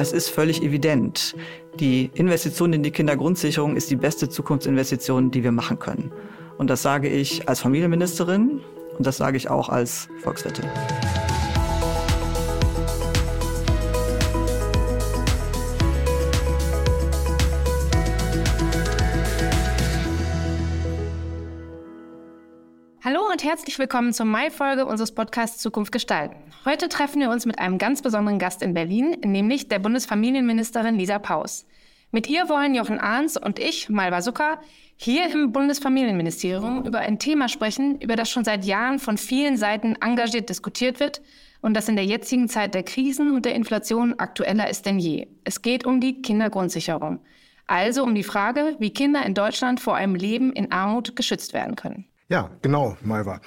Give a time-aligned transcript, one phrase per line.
[0.00, 1.36] Es ist völlig evident,
[1.78, 6.10] die Investition in die Kindergrundsicherung ist die beste Zukunftsinvestition, die wir machen können.
[6.56, 8.62] Und das sage ich als Familienministerin
[8.96, 10.64] und das sage ich auch als Volkswirtin.
[23.50, 26.36] Herzlich willkommen zur Mai-Folge unseres Podcasts Zukunft gestalten.
[26.64, 31.18] Heute treffen wir uns mit einem ganz besonderen Gast in Berlin, nämlich der Bundesfamilienministerin Lisa
[31.18, 31.66] Paus.
[32.12, 34.60] Mit ihr wollen Jochen Ahns und ich, Malva Zucker,
[34.94, 39.96] hier im Bundesfamilienministerium über ein Thema sprechen, über das schon seit Jahren von vielen Seiten
[40.00, 41.20] engagiert diskutiert wird
[41.60, 45.26] und das in der jetzigen Zeit der Krisen und der Inflation aktueller ist denn je.
[45.42, 47.18] Es geht um die Kindergrundsicherung.
[47.66, 51.74] Also um die Frage, wie Kinder in Deutschland vor einem Leben in Armut geschützt werden
[51.74, 52.09] können.
[52.30, 53.40] Ja, genau, Malva.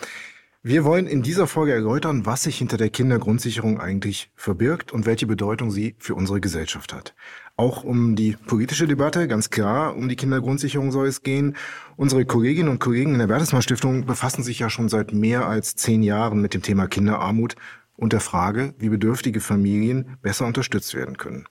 [0.61, 5.25] Wir wollen in dieser Folge erläutern, was sich hinter der Kindergrundsicherung eigentlich verbirgt und welche
[5.25, 7.15] Bedeutung sie für unsere Gesellschaft hat.
[7.55, 11.55] Auch um die politische Debatte, ganz klar, um die Kindergrundsicherung soll es gehen.
[11.95, 15.77] Unsere Kolleginnen und Kollegen in der Bertelsmann Stiftung befassen sich ja schon seit mehr als
[15.77, 17.55] zehn Jahren mit dem Thema Kinderarmut
[17.95, 21.45] und der Frage, wie bedürftige Familien besser unterstützt werden können.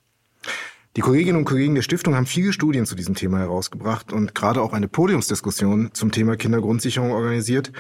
[0.95, 4.61] Die Kolleginnen und Kollegen der Stiftung haben viele Studien zu diesem Thema herausgebracht und gerade
[4.61, 7.73] auch eine Podiumsdiskussion zum Thema Kindergrundsicherung organisiert,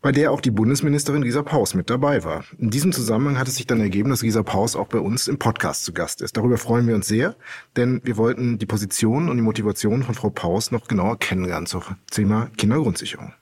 [0.00, 2.44] bei der auch die Bundesministerin Lisa Paus mit dabei war.
[2.58, 5.38] In diesem Zusammenhang hat es sich dann ergeben, dass Lisa Paus auch bei uns im
[5.38, 6.36] Podcast zu Gast ist.
[6.36, 7.34] Darüber freuen wir uns sehr,
[7.76, 11.82] denn wir wollten die Position und die Motivation von Frau Paus noch genauer kennenlernen zum
[12.12, 13.32] Thema Kindergrundsicherung.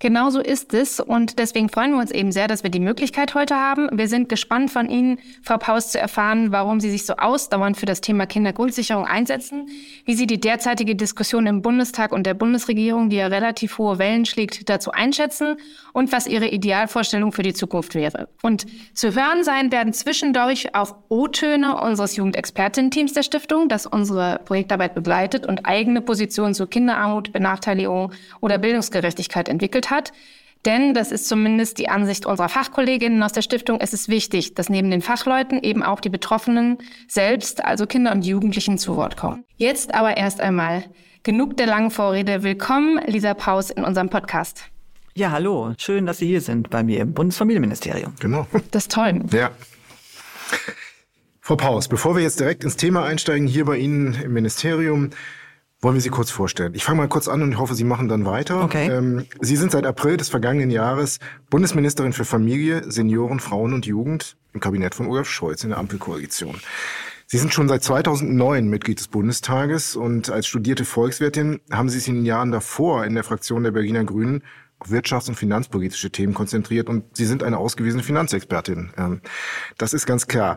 [0.00, 3.34] Genau so ist es und deswegen freuen wir uns eben sehr, dass wir die Möglichkeit
[3.34, 3.88] heute haben.
[3.92, 7.86] Wir sind gespannt von Ihnen, Frau Paus, zu erfahren, warum Sie sich so ausdauernd für
[7.86, 9.66] das Thema Kindergrundsicherung einsetzen,
[10.04, 14.24] wie Sie die derzeitige Diskussion im Bundestag und der Bundesregierung, die ja relativ hohe Wellen
[14.24, 15.56] schlägt, dazu einschätzen
[15.92, 18.28] und was Ihre Idealvorstellung für die Zukunft wäre.
[18.42, 24.94] Und zu hören sein werden zwischendurch auch O-Töne unseres Jugendexpertin-Teams der Stiftung, das unsere Projektarbeit
[24.94, 30.12] begleitet und eigene Positionen zu Kinderarmut, Benachteiligung oder Bildungsgerechtigkeit entwickelt hat.
[30.64, 34.68] Denn, das ist zumindest die Ansicht unserer Fachkolleginnen aus der Stiftung, es ist wichtig, dass
[34.68, 39.44] neben den Fachleuten eben auch die Betroffenen selbst, also Kinder und Jugendlichen, zu Wort kommen.
[39.56, 40.84] Jetzt aber erst einmal
[41.22, 42.42] genug der langen Vorrede.
[42.42, 44.64] Willkommen, Lisa Paus, in unserem Podcast.
[45.14, 45.74] Ja, hallo.
[45.78, 48.14] Schön, dass Sie hier sind bei mir im Bundesfamilienministerium.
[48.20, 48.46] Genau.
[48.70, 49.22] Das ist toll.
[49.32, 49.50] Ja.
[51.40, 55.10] Frau Paus, bevor wir jetzt direkt ins Thema einsteigen, hier bei Ihnen im Ministerium,
[55.80, 56.74] wollen wir Sie kurz vorstellen.
[56.74, 58.64] Ich fange mal kurz an und ich hoffe, Sie machen dann weiter.
[58.64, 58.88] Okay.
[58.88, 61.18] Ähm, Sie sind seit April des vergangenen Jahres
[61.50, 66.56] Bundesministerin für Familie, Senioren, Frauen und Jugend im Kabinett von Olaf Scholz in der Ampelkoalition.
[67.26, 72.08] Sie sind schon seit 2009 Mitglied des Bundestages und als studierte Volkswirtin haben Sie sich
[72.08, 74.42] in den Jahren davor in der Fraktion der Berliner Grünen
[74.78, 78.90] auf wirtschafts- und finanzpolitische Themen konzentriert und Sie sind eine ausgewiesene Finanzexpertin.
[78.96, 79.20] Ähm,
[79.76, 80.56] das ist ganz klar.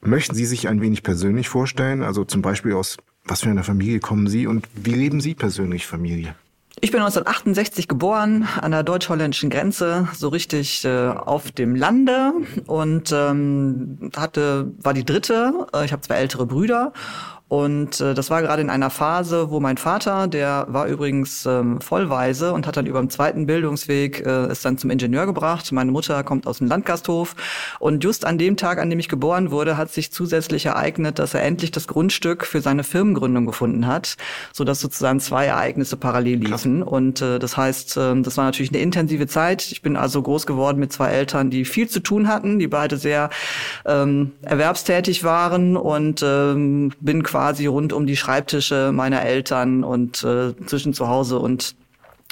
[0.00, 2.02] Möchten Sie sich ein wenig persönlich vorstellen?
[2.02, 5.86] Also zum Beispiel aus was für einer Familie kommen Sie und wie leben Sie persönlich
[5.86, 6.34] Familie?
[6.78, 12.32] Ich bin 1968 geboren an der deutsch-holländischen Grenze, so richtig äh, auf dem Lande
[12.66, 15.66] und ähm, hatte war die dritte.
[15.72, 16.92] Äh, ich habe zwei ältere Brüder
[17.48, 21.80] und äh, das war gerade in einer Phase, wo mein Vater, der war übrigens ähm,
[21.80, 25.70] vollweise und hat dann über den zweiten Bildungsweg äh, es dann zum Ingenieur gebracht.
[25.70, 27.36] Meine Mutter kommt aus dem Landgasthof.
[27.78, 31.34] Und just an dem Tag, an dem ich geboren wurde, hat sich zusätzlich ereignet, dass
[31.34, 34.16] er endlich das Grundstück für seine Firmengründung gefunden hat,
[34.52, 36.80] sodass sozusagen zwei Ereignisse parallel liefen.
[36.80, 36.92] Krass.
[36.92, 39.70] Und äh, das heißt, äh, das war natürlich eine intensive Zeit.
[39.70, 42.96] Ich bin also groß geworden mit zwei Eltern, die viel zu tun hatten, die beide
[42.96, 43.30] sehr
[43.84, 50.24] ähm, erwerbstätig waren und ähm, bin quasi quasi rund um die Schreibtische meiner Eltern und
[50.24, 51.76] äh, zwischen zu Hause und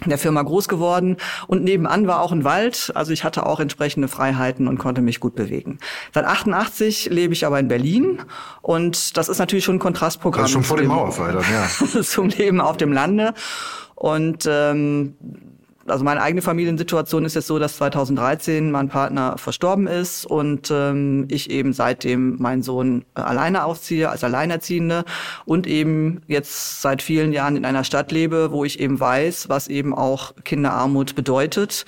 [0.06, 4.08] der Firma groß geworden und nebenan war auch ein Wald, also ich hatte auch entsprechende
[4.08, 5.78] Freiheiten und konnte mich gut bewegen.
[6.14, 8.22] Seit 88 lebe ich aber in Berlin
[8.62, 10.44] und das ist natürlich schon ein Kontrastprogramm.
[10.44, 12.02] Das ist schon vor dem Mauerfall dann, ja.
[12.02, 13.34] zum Leben auf dem Lande
[13.94, 15.16] und ähm,
[15.86, 21.26] also meine eigene Familiensituation ist jetzt so, dass 2013 mein Partner verstorben ist und ähm,
[21.30, 25.04] ich eben seitdem meinen Sohn äh, alleine aufziehe als Alleinerziehende
[25.44, 29.68] und eben jetzt seit vielen Jahren in einer Stadt lebe, wo ich eben weiß, was
[29.68, 31.84] eben auch Kinderarmut bedeutet.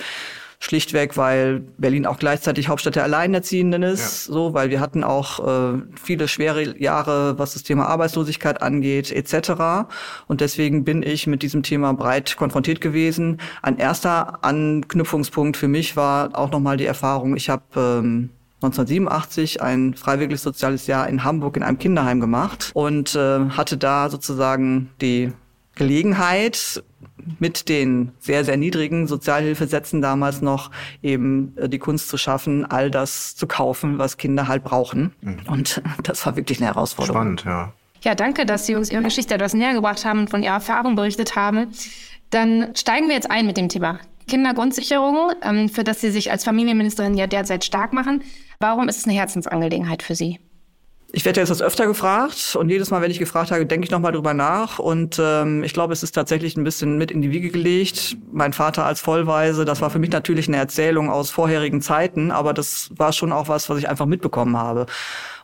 [0.58, 4.34] Schlichtweg, weil Berlin auch gleichzeitig Hauptstadt der Alleinerziehenden ist, ja.
[4.34, 9.88] so, weil wir hatten auch äh, viele schwere Jahre, was das Thema Arbeitslosigkeit angeht, etc.
[10.26, 13.40] Und deswegen bin ich mit diesem Thema breit konfrontiert gewesen.
[13.62, 18.30] Ein erster Anknüpfungspunkt für mich war auch nochmal die Erfahrung, ich habe ähm,
[18.62, 24.08] 1987 ein freiwilliges soziales Jahr in Hamburg in einem Kinderheim gemacht und äh, hatte da
[24.08, 25.32] sozusagen die
[25.74, 26.82] Gelegenheit,
[27.38, 30.70] mit den sehr, sehr niedrigen Sozialhilfesätzen damals noch
[31.02, 35.14] eben äh, die Kunst zu schaffen, all das zu kaufen, was Kinder halt brauchen.
[35.20, 35.38] Mhm.
[35.48, 37.38] Und das war wirklich eine Herausforderung.
[37.38, 37.72] Spannend, ja.
[38.02, 40.94] Ja, danke, dass Sie uns Ihre Geschichte etwas näher gebracht haben und von Ihrer Erfahrung
[40.94, 41.72] berichtet haben.
[42.30, 46.44] Dann steigen wir jetzt ein mit dem Thema Kindergrundsicherung, ähm, für das Sie sich als
[46.44, 48.22] Familienministerin ja derzeit stark machen.
[48.58, 50.38] Warum ist es eine Herzensangelegenheit für Sie?
[51.12, 53.92] Ich werde jetzt das öfter gefragt und jedes Mal, wenn ich gefragt habe, denke ich
[53.92, 54.80] nochmal drüber nach.
[54.80, 58.16] Und ähm, ich glaube, es ist tatsächlich ein bisschen mit in die Wiege gelegt.
[58.32, 62.52] Mein Vater als Vollweise, das war für mich natürlich eine Erzählung aus vorherigen Zeiten, aber
[62.52, 64.86] das war schon auch was, was ich einfach mitbekommen habe.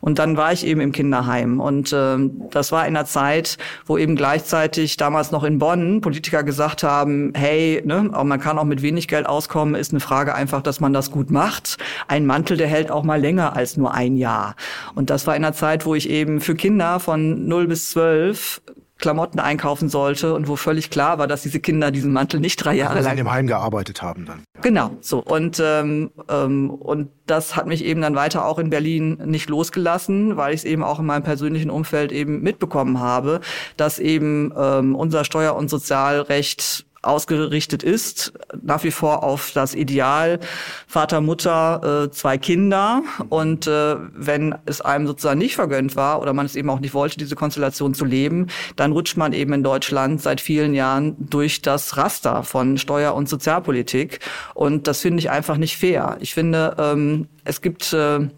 [0.03, 1.61] Und dann war ich eben im Kinderheim.
[1.61, 6.43] Und ähm, das war in einer Zeit, wo eben gleichzeitig damals noch in Bonn Politiker
[6.43, 10.61] gesagt haben, hey, ne, man kann auch mit wenig Geld auskommen, ist eine Frage einfach,
[10.61, 11.77] dass man das gut macht.
[12.09, 14.57] Ein Mantel, der hält auch mal länger als nur ein Jahr.
[14.93, 18.61] Und das war in einer Zeit, wo ich eben für Kinder von 0 bis 12
[19.03, 22.75] Klamotten einkaufen sollte und wo völlig klar war, dass diese Kinder diesen Mantel nicht drei
[22.75, 24.43] Jahre also lang in dem Heim gearbeitet haben dann.
[24.61, 29.17] Genau, so und ähm, ähm, und das hat mich eben dann weiter auch in Berlin
[29.25, 33.41] nicht losgelassen, weil ich es eben auch in meinem persönlichen Umfeld eben mitbekommen habe,
[33.75, 40.39] dass eben ähm, unser Steuer- und Sozialrecht ausgerichtet ist, nach wie vor auf das Ideal
[40.87, 43.03] Vater, Mutter, äh, zwei Kinder.
[43.29, 46.93] Und äh, wenn es einem sozusagen nicht vergönnt war oder man es eben auch nicht
[46.93, 51.61] wollte, diese Konstellation zu leben, dann rutscht man eben in Deutschland seit vielen Jahren durch
[51.61, 54.19] das Raster von Steuer- und Sozialpolitik.
[54.53, 56.17] Und das finde ich einfach nicht fair.
[56.19, 58.29] Ich finde, ähm, es gibt äh,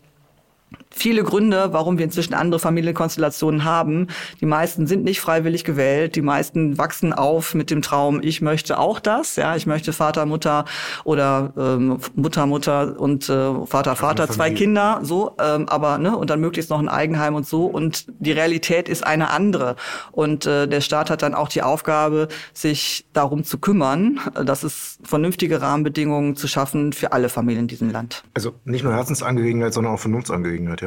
[0.95, 4.07] viele Gründe, warum wir inzwischen andere Familienkonstellationen haben.
[4.39, 6.15] Die meisten sind nicht freiwillig gewählt.
[6.15, 9.35] Die meisten wachsen auf mit dem Traum, ich möchte auch das.
[9.35, 10.65] Ja, ich möchte Vater, Mutter
[11.03, 16.29] oder ähm, Mutter, Mutter und äh, Vater, Vater, zwei Kinder, so, ähm, aber ne, und
[16.29, 17.65] dann möglichst noch ein Eigenheim und so.
[17.65, 19.75] Und die Realität ist eine andere.
[20.11, 24.97] Und äh, der Staat hat dann auch die Aufgabe, sich darum zu kümmern, dass es
[25.03, 28.23] vernünftige Rahmenbedingungen zu schaffen für alle Familien in diesem Land.
[28.33, 30.84] Also nicht nur Herzensangelegenheit, sondern auch Vernunftsangelegenheit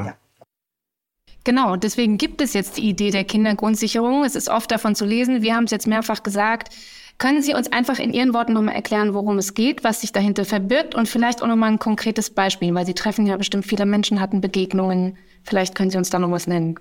[1.48, 4.22] Genau, deswegen gibt es jetzt die Idee der Kindergrundsicherung.
[4.22, 6.74] Es ist oft davon zu lesen, wir haben es jetzt mehrfach gesagt.
[7.16, 10.44] Können Sie uns einfach in Ihren Worten nochmal erklären, worum es geht, was sich dahinter
[10.44, 14.20] verbirgt und vielleicht auch nochmal ein konkretes Beispiel, weil Sie treffen ja bestimmt viele Menschen,
[14.20, 15.16] hatten Begegnungen.
[15.42, 16.78] Vielleicht können Sie uns da noch was nennen.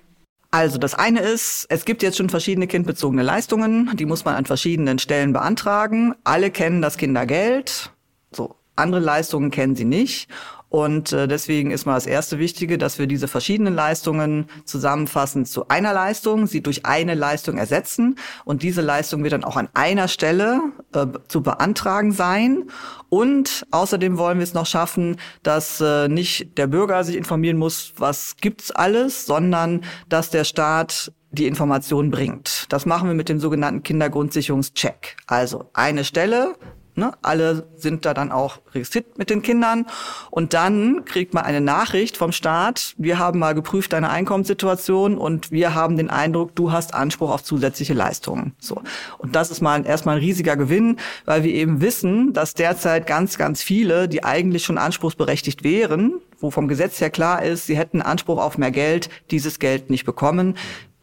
[0.50, 4.44] Also das eine ist, es gibt jetzt schon verschiedene kindbezogene Leistungen, die muss man an
[4.44, 6.14] verschiedenen Stellen beantragen.
[6.24, 7.90] Alle kennen das Kindergeld,
[8.32, 10.28] so andere Leistungen kennen sie nicht.
[10.68, 15.68] Und äh, deswegen ist mal das erste Wichtige, dass wir diese verschiedenen Leistungen zusammenfassen zu
[15.68, 18.16] einer Leistung, sie durch eine Leistung ersetzen.
[18.44, 20.60] Und diese Leistung wird dann auch an einer Stelle
[20.94, 22.64] äh, zu beantragen sein.
[23.08, 27.94] Und außerdem wollen wir es noch schaffen, dass äh, nicht der Bürger sich informieren muss,
[27.96, 32.66] was gibt's alles, sondern dass der Staat die Information bringt.
[32.70, 35.16] Das machen wir mit dem sogenannten Kindergrundsicherungscheck.
[35.26, 36.54] Also eine Stelle,
[36.98, 37.12] Ne?
[37.22, 39.86] Alle sind da dann auch registriert mit den Kindern.
[40.30, 45.50] Und dann kriegt man eine Nachricht vom Staat, wir haben mal geprüft deine Einkommenssituation und
[45.50, 48.54] wir haben den Eindruck, du hast Anspruch auf zusätzliche Leistungen.
[48.58, 48.82] So.
[49.18, 53.38] Und das ist mal erstmal ein riesiger Gewinn, weil wir eben wissen, dass derzeit ganz,
[53.38, 58.02] ganz viele, die eigentlich schon anspruchsberechtigt wären, wo vom Gesetz her klar ist, sie hätten
[58.02, 60.56] Anspruch auf mehr Geld, dieses Geld nicht bekommen.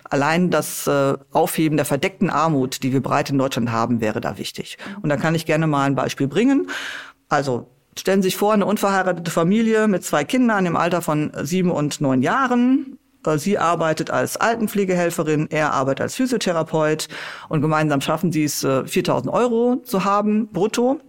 [0.09, 4.37] Allein das äh, Aufheben der verdeckten Armut, die wir breit in Deutschland haben, wäre da
[4.37, 4.77] wichtig.
[5.01, 6.67] Und da kann ich gerne mal ein Beispiel bringen.
[7.29, 7.67] Also
[7.97, 12.01] stellen Sie sich vor, eine unverheiratete Familie mit zwei Kindern im Alter von sieben und
[12.01, 12.97] neun Jahren.
[13.25, 17.07] Äh, sie arbeitet als Altenpflegehelferin, er arbeitet als Physiotherapeut
[17.49, 20.99] und gemeinsam schaffen sie es, 4000 äh, Euro zu haben, brutto.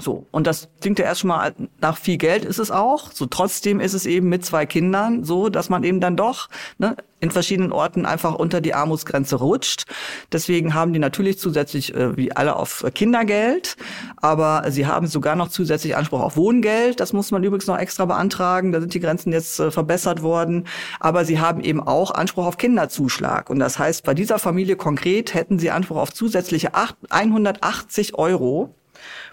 [0.00, 3.12] So, und das klingt ja erst schon mal nach viel Geld ist es auch.
[3.12, 6.96] So trotzdem ist es eben mit zwei Kindern so, dass man eben dann doch ne,
[7.20, 9.84] in verschiedenen Orten einfach unter die Armutsgrenze rutscht.
[10.32, 13.76] Deswegen haben die natürlich zusätzlich äh, wie alle auf Kindergeld,
[14.16, 16.98] aber sie haben sogar noch zusätzlich Anspruch auf Wohngeld.
[16.98, 18.72] Das muss man übrigens noch extra beantragen.
[18.72, 20.66] Da sind die Grenzen jetzt äh, verbessert worden.
[21.00, 23.50] Aber sie haben eben auch Anspruch auf Kinderzuschlag.
[23.50, 26.70] Und das heißt, bei dieser Familie konkret hätten sie Anspruch auf zusätzliche
[27.10, 28.74] 180 Euro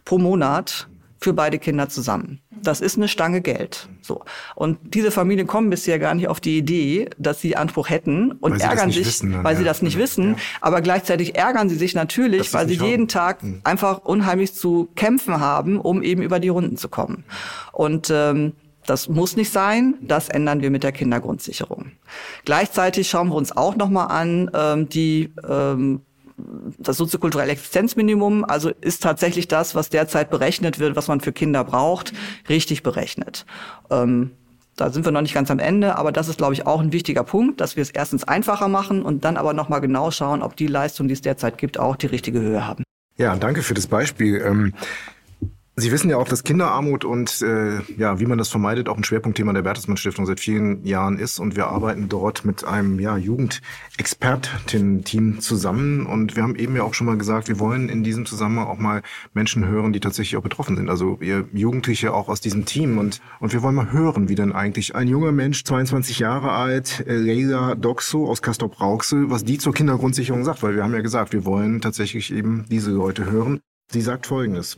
[0.05, 0.87] pro Monat
[1.19, 2.39] für beide Kinder zusammen.
[2.61, 3.89] Das ist eine Stange Geld.
[4.01, 4.23] So.
[4.55, 8.53] Und diese Familien kommen bisher gar nicht auf die Idee, dass sie Anspruch hätten und
[8.53, 9.59] weil ärgern sich, dann, weil ja.
[9.59, 10.31] sie das nicht wissen.
[10.31, 10.37] Ja.
[10.61, 13.07] Aber gleichzeitig ärgern sie sich natürlich, weil sie jeden haben.
[13.07, 13.61] Tag mhm.
[13.63, 17.25] einfach unheimlich zu kämpfen haben, um eben über die Runden zu kommen.
[17.71, 18.53] Und ähm,
[18.85, 19.95] das muss nicht sein.
[20.01, 21.91] Das ändern wir mit der Kindergrundsicherung.
[22.45, 26.01] Gleichzeitig schauen wir uns auch noch mal an ähm, die ähm,
[26.77, 31.63] das soziokulturelle Existenzminimum, also ist tatsächlich das, was derzeit berechnet wird, was man für Kinder
[31.63, 32.13] braucht,
[32.47, 33.45] richtig berechnet.
[33.89, 34.31] Ähm,
[34.75, 36.93] da sind wir noch nicht ganz am Ende, aber das ist, glaube ich, auch ein
[36.93, 40.55] wichtiger Punkt, dass wir es erstens einfacher machen und dann aber nochmal genau schauen, ob
[40.55, 42.83] die Leistungen, die es derzeit gibt, auch die richtige Höhe haben.
[43.17, 44.41] Ja, danke für das Beispiel.
[44.41, 44.73] Ähm
[45.79, 49.05] Sie wissen ja auch, dass Kinderarmut und äh, ja, wie man das vermeidet, auch ein
[49.05, 51.39] Schwerpunktthema der Bertelsmann Stiftung seit vielen Jahren ist.
[51.39, 56.05] Und wir arbeiten dort mit einem ja, Jugendexperten-Team zusammen.
[56.05, 58.77] Und wir haben eben ja auch schon mal gesagt, wir wollen in diesem Zusammenhang auch
[58.77, 60.89] mal Menschen hören, die tatsächlich auch betroffen sind.
[60.89, 62.97] Also ihr Jugendliche auch aus diesem Team.
[62.97, 67.05] Und, und wir wollen mal hören, wie denn eigentlich ein junger Mensch, 22 Jahre alt,
[67.07, 70.61] äh, Leila Doxo aus Castrop-Rauxel, was die zur Kindergrundsicherung sagt.
[70.61, 73.61] Weil wir haben ja gesagt, wir wollen tatsächlich eben diese Leute hören.
[73.91, 74.77] Sie sagt Folgendes.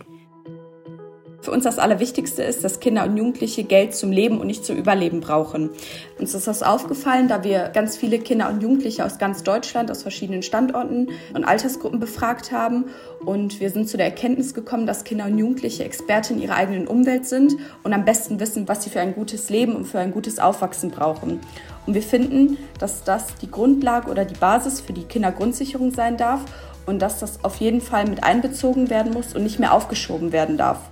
[1.41, 4.77] Für uns das Allerwichtigste ist, dass Kinder und Jugendliche Geld zum Leben und nicht zum
[4.77, 5.71] Überleben brauchen.
[6.19, 10.03] Uns ist das aufgefallen, da wir ganz viele Kinder und Jugendliche aus ganz Deutschland, aus
[10.03, 12.86] verschiedenen Standorten und Altersgruppen befragt haben.
[13.25, 16.88] Und wir sind zu der Erkenntnis gekommen, dass Kinder und Jugendliche Experten in ihrer eigenen
[16.88, 20.12] Umwelt sind und am besten wissen, was sie für ein gutes Leben und für ein
[20.12, 21.39] gutes Aufwachsen brauchen.
[21.88, 26.41] Und wir finden, dass das die Grundlage oder die Basis für die Kindergrundsicherung sein darf
[26.86, 30.57] und dass das auf jeden Fall mit einbezogen werden muss und nicht mehr aufgeschoben werden
[30.57, 30.91] darf.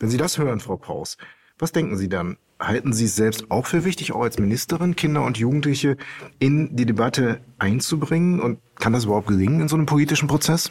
[0.00, 1.18] Wenn Sie das hören, Frau Paus,
[1.58, 2.38] was denken Sie dann?
[2.58, 5.98] Halten Sie es selbst auch für wichtig, auch als Ministerin Kinder und Jugendliche
[6.38, 8.40] in die Debatte einzubringen?
[8.40, 10.70] Und kann das überhaupt gelingen in so einem politischen Prozess?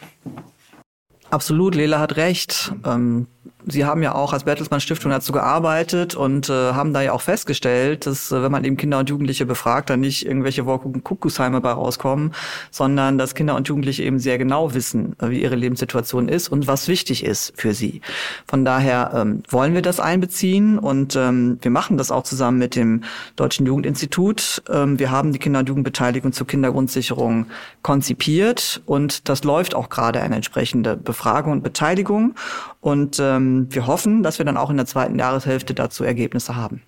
[1.30, 2.72] Absolut, Lela hat recht.
[2.84, 3.28] Ähm,
[3.66, 7.20] Sie haben ja auch als Bertelsmann Stiftung dazu gearbeitet und äh, haben da ja auch
[7.20, 11.72] festgestellt, dass äh, wenn man eben Kinder und Jugendliche befragt, dann nicht irgendwelche Kuckucksheime bei
[11.72, 12.32] rauskommen,
[12.70, 16.66] sondern dass Kinder und Jugendliche eben sehr genau wissen, äh, wie ihre Lebenssituation ist und
[16.66, 18.00] was wichtig ist für sie.
[18.46, 22.76] Von daher ähm, wollen wir das einbeziehen und ähm, wir machen das auch zusammen mit
[22.76, 23.02] dem
[23.36, 24.62] Deutschen Jugendinstitut.
[24.70, 27.46] Ähm, wir haben die Kinder- und Jugendbeteiligung zur Kindergrundsicherung
[27.82, 32.34] konzipiert und das läuft auch gerade eine entsprechende Befragung und Beteiligung
[32.80, 36.56] und ähm, ähm, wir hoffen, dass wir dann auch in der zweiten Jahreshälfte dazu Ergebnisse
[36.56, 36.82] haben.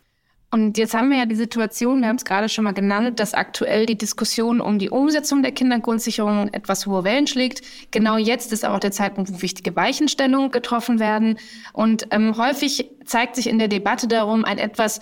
[0.55, 3.33] Und jetzt haben wir ja die Situation, wir haben es gerade schon mal genannt, dass
[3.33, 7.63] aktuell die Diskussion um die Umsetzung der Kindergrundsicherung etwas hohe Wellen schlägt.
[7.91, 11.39] Genau jetzt ist auch der Zeitpunkt, wo wichtige Weichenstellungen getroffen werden.
[11.73, 15.01] Und ähm, häufig zeigt sich in der Debatte darum ein etwas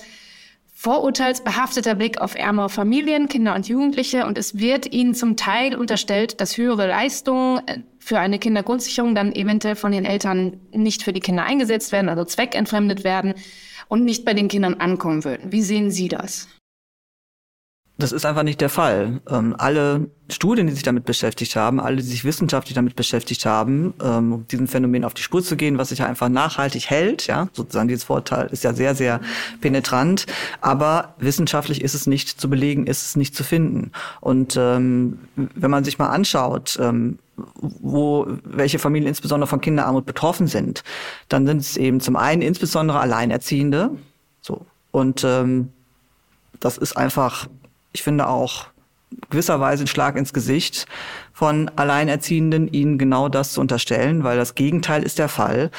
[0.81, 4.25] vorurteilsbehafteter Blick auf ärmere Familien, Kinder und Jugendliche.
[4.25, 9.35] Und es wird ihnen zum Teil unterstellt, dass höhere Leistungen äh, für eine Kindergrundsicherung dann
[9.35, 13.35] eventuell von den Eltern nicht für die Kinder eingesetzt werden, also zweckentfremdet werden
[13.89, 15.53] und nicht bei den Kindern ankommen würden.
[15.53, 16.49] Wie sehen Sie das?
[18.01, 19.21] Das ist einfach nicht der Fall.
[19.29, 23.93] Ähm, alle Studien, die sich damit beschäftigt haben, alle, die sich wissenschaftlich damit beschäftigt haben,
[24.03, 27.27] ähm, um diesem Phänomen auf die Spur zu gehen, was sich ja einfach nachhaltig hält,
[27.27, 29.21] ja, sozusagen dieses Vorteil ist ja sehr, sehr
[29.61, 30.27] penetrant,
[30.63, 33.93] aber wissenschaftlich ist es nicht zu belegen, ist es nicht zu finden.
[34.21, 40.47] Und ähm, wenn man sich mal anschaut, ähm, wo welche Familien insbesondere von Kinderarmut betroffen
[40.47, 40.85] sind,
[41.29, 43.91] dann sind es eben zum einen insbesondere Alleinerziehende,
[44.41, 45.69] so und ähm,
[46.61, 47.49] das ist einfach
[47.93, 48.67] ich finde auch
[49.29, 50.87] gewisserweise ein Schlag ins Gesicht
[51.33, 55.71] von Alleinerziehenden, ihnen genau das zu unterstellen, weil das Gegenteil ist der Fall.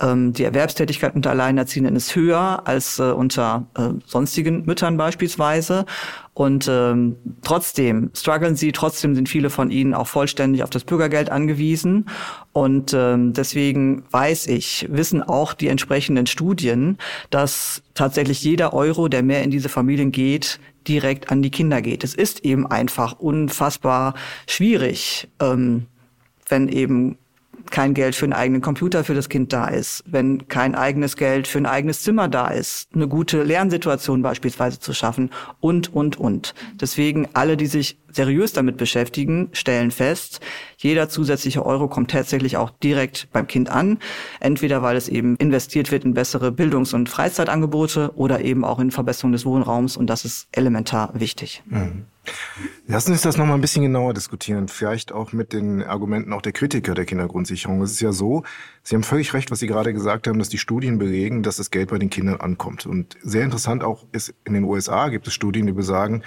[0.00, 5.86] Ähm, die Erwerbstätigkeit unter Alleinerziehenden ist höher als äh, unter äh, sonstigen Müttern beispielsweise.
[6.34, 11.30] Und ähm, trotzdem strugglen sie, trotzdem sind viele von ihnen auch vollständig auf das Bürgergeld
[11.30, 12.08] angewiesen.
[12.52, 16.96] Und ähm, deswegen weiß ich, wissen auch die entsprechenden Studien,
[17.30, 22.04] dass tatsächlich jeder Euro, der mehr in diese Familien geht, direkt an die Kinder geht.
[22.04, 24.14] Es ist eben einfach unfassbar
[24.46, 25.86] schwierig, ähm,
[26.48, 27.18] wenn eben
[27.70, 31.46] kein Geld für einen eigenen Computer für das Kind da ist, wenn kein eigenes Geld
[31.46, 35.30] für ein eigenes Zimmer da ist, eine gute Lernsituation beispielsweise zu schaffen
[35.60, 36.54] und, und, und.
[36.80, 40.40] Deswegen alle, die sich seriös damit beschäftigen, stellen fest,
[40.76, 43.98] jeder zusätzliche Euro kommt tatsächlich auch direkt beim Kind an.
[44.40, 48.90] Entweder weil es eben investiert wird in bessere Bildungs- und Freizeitangebote oder eben auch in
[48.90, 51.62] Verbesserung des Wohnraums und das ist elementar wichtig.
[51.66, 52.06] Mhm.
[52.86, 56.42] Lassen Sie uns das nochmal ein bisschen genauer diskutieren, vielleicht auch mit den Argumenten auch
[56.42, 57.82] der Kritiker der Kindergrundsicherung.
[57.82, 58.44] Es ist ja so,
[58.82, 61.70] Sie haben völlig recht, was Sie gerade gesagt haben, dass die Studien belegen, dass das
[61.70, 62.86] Geld bei den Kindern ankommt.
[62.86, 66.22] Und sehr interessant auch ist, in den USA gibt es Studien, die besagen,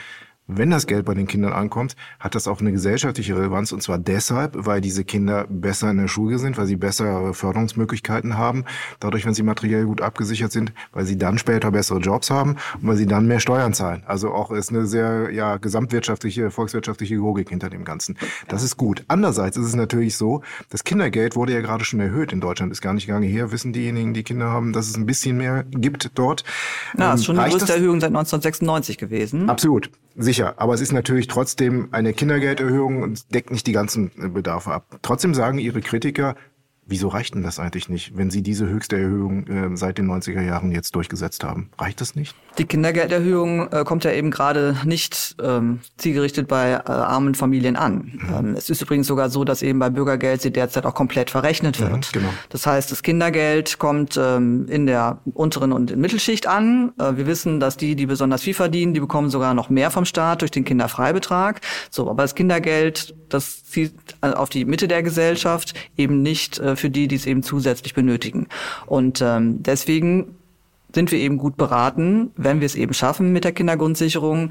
[0.58, 3.98] wenn das Geld bei den Kindern ankommt, hat das auch eine gesellschaftliche Relevanz und zwar
[3.98, 8.66] deshalb, weil diese Kinder besser in der Schule sind, weil sie bessere Förderungsmöglichkeiten haben,
[9.00, 12.88] dadurch, wenn sie materiell gut abgesichert sind, weil sie dann später bessere Jobs haben und
[12.88, 14.04] weil sie dann mehr Steuern zahlen.
[14.06, 18.18] Also auch ist eine sehr ja gesamtwirtschaftliche, volkswirtschaftliche Logik hinter dem Ganzen.
[18.48, 19.04] Das ist gut.
[19.08, 22.82] Andererseits ist es natürlich so, das Kindergeld wurde ja gerade schon erhöht in Deutschland, ist
[22.82, 26.12] gar nicht lange her, wissen diejenigen, die Kinder haben, dass es ein bisschen mehr gibt
[26.16, 26.44] dort.
[26.98, 29.50] Ja, ist schon die größte Erhöhung seit 1996 gewesen.
[29.50, 29.90] Absolut.
[30.18, 35.00] Sicher, aber es ist natürlich trotzdem eine Kindergelderhöhung und deckt nicht die ganzen Bedarfe ab.
[35.02, 36.36] Trotzdem sagen ihre Kritiker,
[36.92, 40.42] Wieso reicht denn das eigentlich nicht, wenn Sie diese höchste Erhöhung äh, seit den 90er
[40.42, 41.70] Jahren jetzt durchgesetzt haben?
[41.80, 42.36] Reicht das nicht?
[42.58, 48.12] Die Kindergelderhöhung äh, kommt ja eben gerade nicht ähm, zielgerichtet bei äh, armen Familien an.
[48.14, 48.34] Mhm.
[48.38, 51.80] Ähm, es ist übrigens sogar so, dass eben bei Bürgergeld sie derzeit auch komplett verrechnet
[51.80, 51.92] wird.
[51.92, 52.30] Mhm, genau.
[52.50, 56.92] Das heißt, das Kindergeld kommt ähm, in der unteren und Mittelschicht an.
[57.00, 60.04] Äh, wir wissen, dass die, die besonders viel verdienen, die bekommen sogar noch mehr vom
[60.04, 61.62] Staat durch den Kinderfreibetrag.
[61.90, 66.76] So, aber das Kindergeld, das zieht äh, auf die Mitte der Gesellschaft, eben nicht äh,
[66.82, 68.48] für die, die es eben zusätzlich benötigen.
[68.86, 70.36] Und ähm, deswegen
[70.94, 74.50] sind wir eben gut beraten, wenn wir es eben schaffen mit der Kindergrundsicherung,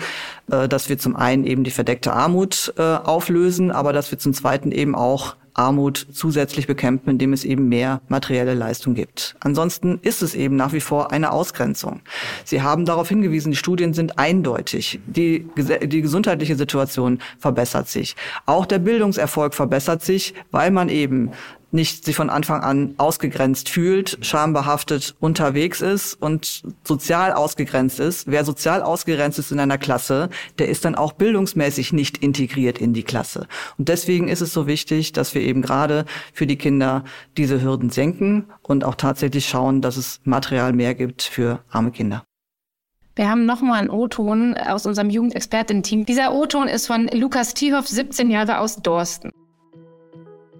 [0.50, 4.32] äh, dass wir zum einen eben die verdeckte Armut äh, auflösen, aber dass wir zum
[4.32, 9.36] zweiten eben auch Armut zusätzlich bekämpfen, indem es eben mehr materielle Leistung gibt.
[9.40, 12.00] Ansonsten ist es eben nach wie vor eine Ausgrenzung.
[12.44, 15.00] Sie haben darauf hingewiesen, die Studien sind eindeutig.
[15.06, 18.16] Die, die gesundheitliche Situation verbessert sich.
[18.46, 21.32] Auch der Bildungserfolg verbessert sich, weil man eben
[21.72, 28.26] nicht sich von Anfang an ausgegrenzt fühlt, schambehaftet unterwegs ist und sozial ausgegrenzt ist.
[28.26, 32.92] Wer sozial ausgegrenzt ist in einer Klasse, der ist dann auch bildungsmäßig nicht integriert in
[32.92, 33.46] die Klasse.
[33.78, 37.04] Und deswegen ist es so wichtig, dass wir eben gerade für die Kinder
[37.36, 42.24] diese Hürden senken und auch tatsächlich schauen, dass es Material mehr gibt für arme Kinder.
[43.16, 46.06] Wir haben nochmal einen O-Ton aus unserem Jugendexperten-Team.
[46.06, 49.30] Dieser O-Ton ist von Lukas Tiehoff, 17 Jahre aus Dorsten.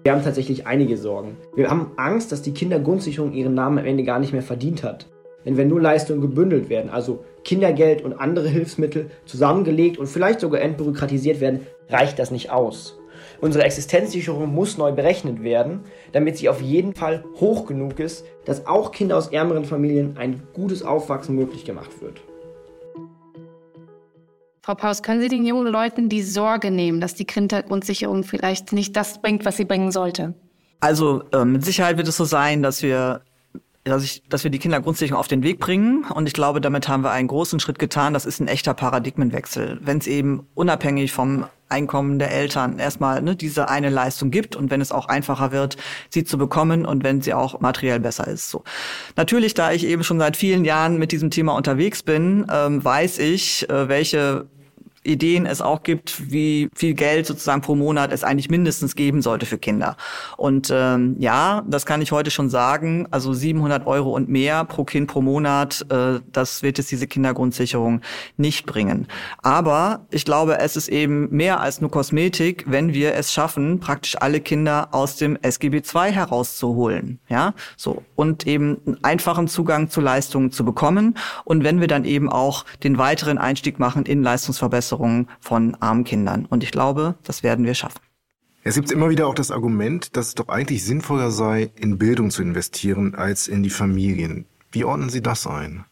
[0.03, 1.37] Wir haben tatsächlich einige Sorgen.
[1.55, 5.07] Wir haben Angst, dass die Kindergrundsicherung ihren Namen am Ende gar nicht mehr verdient hat.
[5.45, 10.61] Denn wenn nur Leistungen gebündelt werden, also Kindergeld und andere Hilfsmittel zusammengelegt und vielleicht sogar
[10.61, 12.97] entbürokratisiert werden, reicht das nicht aus.
[13.41, 15.81] Unsere Existenzsicherung muss neu berechnet werden,
[16.11, 20.41] damit sie auf jeden Fall hoch genug ist, dass auch Kinder aus ärmeren Familien ein
[20.53, 22.21] gutes Aufwachsen möglich gemacht wird.
[24.63, 28.95] Frau Paus, können Sie den jungen Leuten die Sorge nehmen, dass die Kindergrundsicherung vielleicht nicht
[28.95, 30.35] das bringt, was sie bringen sollte?
[30.79, 33.21] Also äh, mit Sicherheit wird es so sein, dass wir
[33.83, 36.05] dass, ich, dass wir die Kindergrundsicherung auf den Weg bringen.
[36.13, 38.13] Und ich glaube, damit haben wir einen großen Schritt getan.
[38.13, 39.79] Das ist ein echter Paradigmenwechsel.
[39.81, 44.69] Wenn es eben unabhängig vom Einkommen der Eltern erstmal ne, diese eine Leistung gibt und
[44.69, 45.77] wenn es auch einfacher wird,
[46.09, 48.49] sie zu bekommen und wenn sie auch materiell besser ist.
[48.49, 48.63] So.
[49.15, 53.19] Natürlich, da ich eben schon seit vielen Jahren mit diesem Thema unterwegs bin, ähm, weiß
[53.19, 54.47] ich, äh, welche
[55.03, 59.45] Ideen es auch gibt, wie viel Geld sozusagen pro Monat es eigentlich mindestens geben sollte
[59.45, 59.97] für Kinder.
[60.37, 63.07] Und ähm, ja, das kann ich heute schon sagen.
[63.09, 68.01] Also 700 Euro und mehr pro Kind pro Monat, äh, das wird jetzt diese Kindergrundsicherung
[68.37, 69.07] nicht bringen.
[69.41, 74.17] Aber ich glaube, es ist eben mehr als nur Kosmetik, wenn wir es schaffen, praktisch
[74.19, 77.19] alle Kinder aus dem SGB II herauszuholen.
[77.27, 81.17] Ja, so und eben einen einfachen Zugang zu Leistungen zu bekommen.
[81.43, 86.03] Und wenn wir dann eben auch den weiteren Einstieg machen in Leistungsverbesserungen Verbesserung von armen
[86.03, 86.45] Kindern.
[86.45, 87.99] Und ich glaube, das werden wir schaffen.
[88.63, 92.29] Es gibt immer wieder auch das Argument, dass es doch eigentlich sinnvoller sei, in Bildung
[92.29, 94.45] zu investieren als in die Familien.
[94.71, 95.85] Wie ordnen Sie das ein?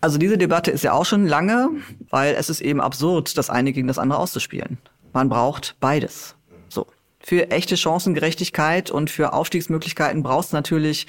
[0.00, 1.68] Also diese Debatte ist ja auch schon lange,
[2.08, 4.78] weil es ist eben absurd, das eine gegen das andere auszuspielen.
[5.12, 6.36] Man braucht beides.
[6.70, 6.86] So.
[7.18, 11.06] Für echte Chancengerechtigkeit und für Aufstiegsmöglichkeiten braucht es natürlich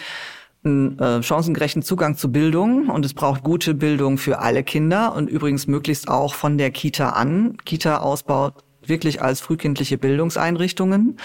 [0.64, 5.30] einen äh, chancengerechten Zugang zu Bildung und es braucht gute Bildung für alle Kinder und
[5.30, 7.58] übrigens möglichst auch von der Kita an.
[7.66, 8.52] Kita-Ausbau
[8.86, 11.18] wirklich als frühkindliche Bildungseinrichtungen.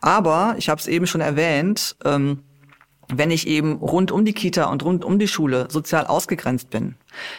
[0.00, 2.40] Aber ich habe es eben schon erwähnt, ähm,
[3.14, 6.94] wenn ich eben rund um die Kita und rund um die Schule sozial ausgegrenzt bin,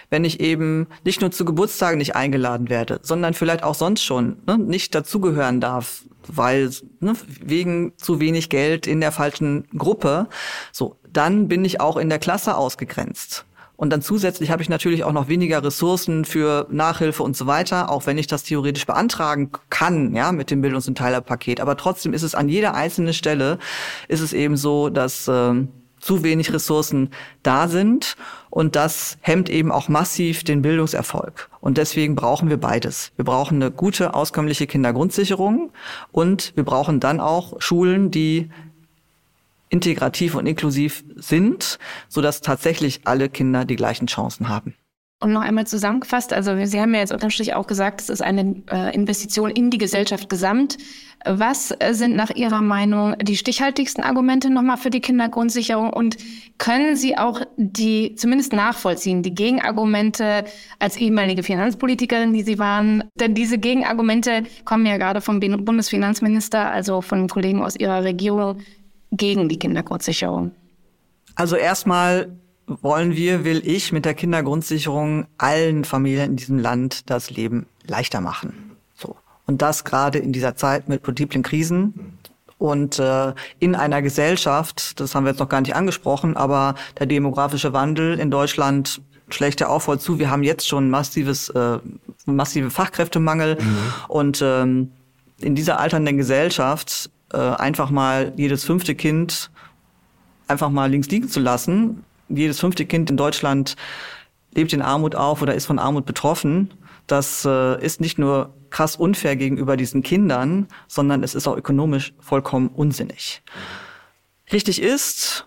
[0.09, 4.37] wenn ich eben nicht nur zu Geburtstagen nicht eingeladen werde, sondern vielleicht auch sonst schon
[4.45, 10.27] ne, nicht dazugehören darf, weil ne, wegen zu wenig Geld in der falschen Gruppe,
[10.71, 13.45] so dann bin ich auch in der Klasse ausgegrenzt.
[13.75, 17.89] Und dann zusätzlich habe ich natürlich auch noch weniger Ressourcen für Nachhilfe und so weiter,
[17.89, 21.59] auch wenn ich das theoretisch beantragen kann, ja, mit dem Bildungs- und Teilerpaket.
[21.59, 23.57] Aber trotzdem ist es an jeder einzelnen Stelle,
[24.07, 25.53] ist es eben so, dass äh,
[26.03, 27.09] zu wenig Ressourcen
[27.41, 28.15] da sind.
[28.49, 31.49] Und das hemmt eben auch massiv den Bildungserfolg.
[31.59, 33.11] Und deswegen brauchen wir beides.
[33.15, 35.71] Wir brauchen eine gute, auskömmliche Kindergrundsicherung
[36.11, 38.49] und wir brauchen dann auch Schulen, die
[39.73, 44.75] integrativ und inklusiv sind, sodass tatsächlich alle Kinder die gleichen Chancen haben.
[45.19, 48.21] Und noch einmal zusammengefasst, also Sie haben ja jetzt unterm Strich auch gesagt, es ist
[48.21, 50.77] eine äh, Investition in die Gesellschaft gesamt.
[51.25, 55.91] Was äh, sind nach Ihrer Meinung die stichhaltigsten Argumente nochmal für die Kindergrundsicherung?
[55.91, 56.17] Und
[56.57, 60.43] können Sie auch die zumindest nachvollziehen, die Gegenargumente
[60.79, 63.05] als ehemalige Finanzpolitikerin, die Sie waren?
[63.15, 68.57] Denn diese Gegenargumente kommen ja gerade vom Bundesfinanzminister, also von Kollegen aus Ihrer Regierung,
[69.13, 70.51] gegen die Kindergrundsicherung?
[71.35, 72.31] Also erstmal
[72.67, 78.21] wollen wir, will ich mit der Kindergrundsicherung allen Familien in diesem Land das Leben leichter
[78.21, 78.71] machen.
[78.95, 79.15] So.
[79.45, 82.17] Und das gerade in dieser Zeit mit multiplen Krisen
[82.57, 87.07] Und äh, in einer Gesellschaft, das haben wir jetzt noch gar nicht angesprochen, aber der
[87.07, 90.17] demografische Wandel in Deutschland schlägt ja auch voll zu.
[90.17, 91.79] Wir haben jetzt schon massives, äh,
[92.25, 93.77] massive Fachkräftemangel mhm.
[94.07, 94.91] und ähm,
[95.39, 99.51] in dieser alternden Gesellschaft äh, einfach mal jedes fünfte Kind
[100.47, 102.03] einfach mal links liegen zu lassen.
[102.29, 103.75] Jedes fünfte Kind in Deutschland
[104.53, 106.71] lebt in Armut auf oder ist von Armut betroffen.
[107.07, 112.13] Das äh, ist nicht nur krass unfair gegenüber diesen Kindern, sondern es ist auch ökonomisch
[112.19, 113.41] vollkommen unsinnig.
[114.51, 115.45] Richtig ist,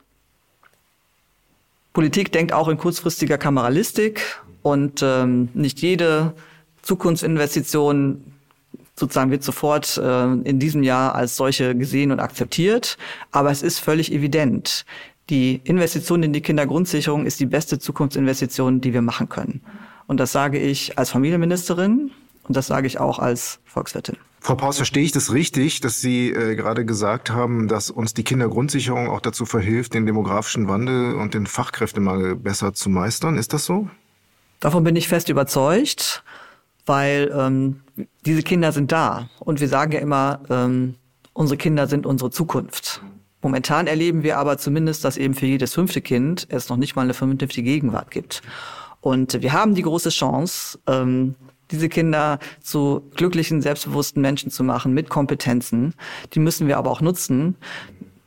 [1.93, 4.21] Politik denkt auch in kurzfristiger Kameralistik
[4.63, 6.35] und ähm, nicht jede
[6.83, 8.36] Zukunftsinvestition
[8.99, 12.97] sozusagen wird sofort äh, in diesem Jahr als solche gesehen und akzeptiert.
[13.31, 14.85] Aber es ist völlig evident,
[15.29, 19.61] die Investition in die Kindergrundsicherung ist die beste Zukunftsinvestition, die wir machen können.
[20.07, 22.13] Und das sage ich als Familienministerin
[22.45, 24.17] und das sage ich auch als Volkswirtin.
[24.41, 28.23] Frau Paus, verstehe ich das richtig, dass Sie äh, gerade gesagt haben, dass uns die
[28.23, 33.37] Kindergrundsicherung auch dazu verhilft, den demografischen Wandel und den Fachkräftemangel besser zu meistern?
[33.37, 33.91] Ist das so?
[34.61, 36.23] Davon bin ich fest überzeugt,
[36.87, 37.83] weil ähm,
[38.25, 39.29] diese Kinder sind da.
[39.41, 40.95] Und wir sagen ja immer, ähm,
[41.33, 43.03] unsere Kinder sind unsere Zukunft.
[43.43, 47.03] Momentan erleben wir aber zumindest, dass eben für jedes fünfte Kind es noch nicht mal
[47.03, 48.43] eine vernünftige Gegenwart gibt.
[49.01, 51.37] Und wir haben die große Chance, ähm,
[51.71, 55.95] diese Kinder zu glücklichen, selbstbewussten Menschen zu machen mit Kompetenzen.
[56.33, 57.57] Die müssen wir aber auch nutzen.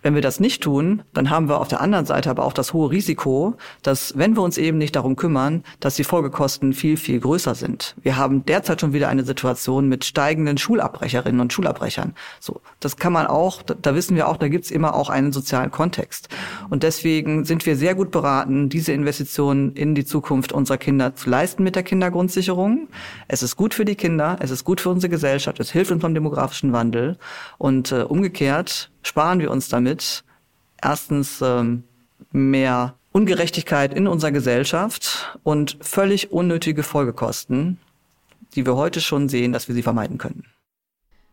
[0.01, 2.71] Wenn wir das nicht tun, dann haben wir auf der anderen Seite aber auch das
[2.71, 7.19] hohe Risiko, dass wenn wir uns eben nicht darum kümmern, dass die Folgekosten viel, viel
[7.19, 7.95] größer sind.
[8.01, 12.15] Wir haben derzeit schon wieder eine Situation mit steigenden Schulabbrecherinnen und Schulabbrechern.
[12.39, 15.69] So, das kann man auch, da, wissen wir auch, da gibt's immer auch einen sozialen
[15.69, 16.29] Kontext.
[16.69, 21.29] Und deswegen sind wir sehr gut beraten, diese Investitionen in die Zukunft unserer Kinder zu
[21.29, 22.87] leisten mit der Kindergrundsicherung.
[23.27, 26.01] Es ist gut für die Kinder, es ist gut für unsere Gesellschaft, es hilft uns
[26.01, 27.17] beim demografischen Wandel.
[27.57, 30.23] Und äh, umgekehrt sparen wir uns damit
[30.81, 31.83] erstens ähm,
[32.31, 37.79] mehr Ungerechtigkeit in unserer Gesellschaft und völlig unnötige Folgekosten,
[38.55, 40.45] die wir heute schon sehen, dass wir sie vermeiden können.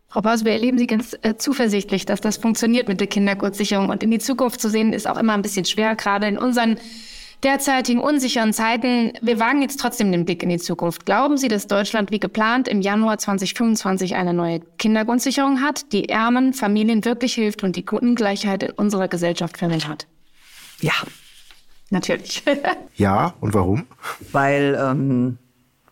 [0.08, 3.90] Frau Paus, wir erleben Sie ganz äh, zuversichtlich, dass das funktioniert mit der Kinderkurzsicherung.
[3.90, 6.78] Und in die Zukunft zu sehen, ist auch immer ein bisschen schwer, gerade in unseren
[7.42, 9.12] derzeitigen unsicheren Zeiten.
[9.20, 11.06] Wir wagen jetzt trotzdem den Blick in die Zukunft.
[11.06, 16.54] Glauben Sie, dass Deutschland wie geplant im Januar 2025 eine neue Kindergrundsicherung hat, die ärmen
[16.54, 20.06] Familien wirklich hilft und die Ungleichheit in unserer Gesellschaft verringert?
[20.80, 20.94] Ja.
[21.90, 22.42] Natürlich.
[22.96, 23.86] ja, und warum?
[24.32, 25.38] Weil ähm,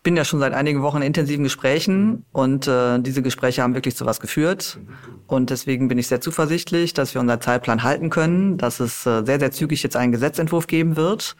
[0.05, 3.95] bin ja schon seit einigen Wochen in intensiven Gesprächen und äh, diese Gespräche haben wirklich
[3.95, 4.77] zu was geführt.
[5.25, 9.23] Und deswegen bin ich sehr zuversichtlich, dass wir unseren Zeitplan halten können, dass es äh,
[9.25, 11.35] sehr, sehr zügig jetzt einen Gesetzentwurf geben wird.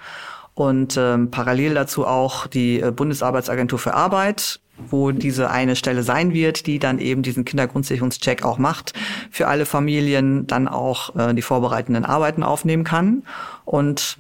[0.56, 6.34] Und ähm, parallel dazu auch die äh, Bundesarbeitsagentur für Arbeit, wo diese eine Stelle sein
[6.34, 8.94] wird, die dann eben diesen Kindergrundsicherungscheck auch macht,
[9.30, 13.22] für alle Familien dann auch äh, die vorbereitenden Arbeiten aufnehmen kann.
[13.64, 14.18] Und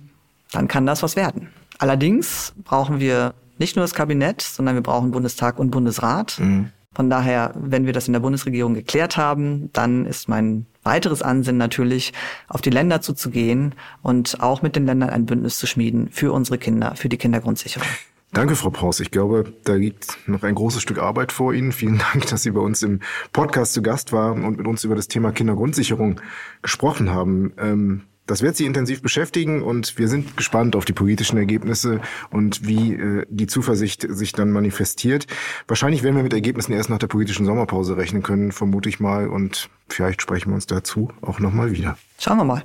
[0.52, 1.50] dann kann das was werden.
[1.80, 6.40] Allerdings brauchen wir nicht nur das Kabinett, sondern wir brauchen Bundestag und Bundesrat.
[6.40, 6.72] Mhm.
[6.94, 11.58] Von daher, wenn wir das in der Bundesregierung geklärt haben, dann ist mein weiteres Ansinnen
[11.58, 12.14] natürlich,
[12.48, 16.58] auf die Länder zuzugehen und auch mit den Ländern ein Bündnis zu schmieden für unsere
[16.58, 17.88] Kinder, für die Kindergrundsicherung.
[18.32, 19.00] Danke, Frau Paus.
[19.00, 21.72] Ich glaube, da liegt noch ein großes Stück Arbeit vor Ihnen.
[21.72, 23.02] Vielen Dank, dass Sie bei uns im
[23.34, 26.22] Podcast zu Gast waren und mit uns über das Thema Kindergrundsicherung
[26.62, 27.54] gesprochen haben.
[27.58, 32.68] Ähm das wird Sie intensiv beschäftigen und wir sind gespannt auf die politischen Ergebnisse und
[32.68, 35.28] wie äh, die Zuversicht sich dann manifestiert.
[35.68, 39.28] Wahrscheinlich werden wir mit Ergebnissen erst nach der politischen Sommerpause rechnen können, vermute ich mal.
[39.28, 41.98] Und vielleicht sprechen wir uns dazu auch nochmal wieder.
[42.20, 42.64] Schauen wir mal.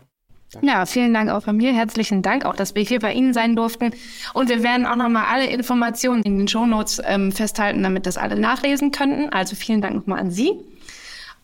[0.63, 1.73] Ja, vielen Dank auch von mir.
[1.73, 3.93] Herzlichen Dank auch, dass wir hier bei Ihnen sein durften.
[4.35, 8.39] Und wir werden auch nochmal alle Informationen in den Shownotes ähm, festhalten, damit das alle
[8.39, 9.29] nachlesen könnten.
[9.29, 10.53] Also vielen Dank nochmal an Sie.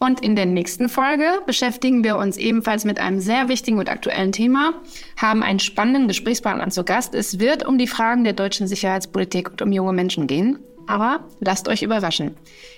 [0.07, 4.31] Und in der nächsten Folge beschäftigen wir uns ebenfalls mit einem sehr wichtigen und aktuellen
[4.31, 4.75] Thema,
[5.17, 7.13] haben einen spannenden Gesprächspartner zu Gast.
[7.13, 10.61] Es wird um die Fragen der deutschen Sicherheitspolitik und um junge Menschen gehen.
[10.87, 12.37] Aber lasst euch überraschen.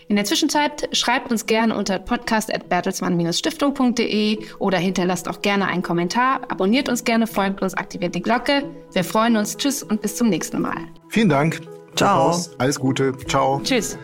[0.09, 6.88] In der Zwischenzeit schreibt uns gerne unter podcast.bertelsmann-stiftung.de oder hinterlasst auch gerne einen Kommentar, abonniert
[6.88, 8.62] uns gerne, folgt uns, aktiviert die Glocke.
[8.95, 9.59] Wir freuen uns.
[9.59, 10.79] Tschüss und bis zum nächsten Mal.
[11.11, 11.61] Vielen Dank.
[11.95, 12.35] Ciao.
[12.57, 13.12] Alles Gute.
[13.27, 13.61] Ciao.
[13.62, 13.99] Tschüss.